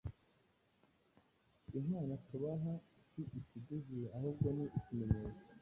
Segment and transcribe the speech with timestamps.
[1.77, 2.71] Inkwano tubaha
[3.07, 5.43] si ikiguzi ahubwo ni ikimenyetso